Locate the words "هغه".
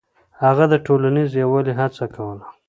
0.43-0.65